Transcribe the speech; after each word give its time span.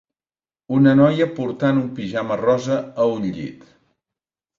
Una 0.77 0.93
noia 0.99 1.27
portant 1.39 1.81
un 1.81 1.91
pijama 1.99 2.39
rosa 2.45 2.79
a 3.05 3.07
un 3.19 3.29
llit 3.37 3.69